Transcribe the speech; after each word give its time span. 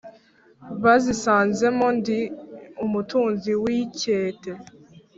bazisanze 0.83 1.65
mo 1.77 1.87
ndi 1.97 2.19
umutunzi 2.85 3.51
w’ikete 3.61 4.51